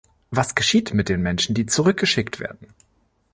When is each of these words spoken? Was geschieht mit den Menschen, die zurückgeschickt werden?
Was 0.31 0.55
geschieht 0.55 0.95
mit 0.95 1.09
den 1.09 1.21
Menschen, 1.21 1.53
die 1.53 1.67
zurückgeschickt 1.67 2.39
werden? 2.39 2.73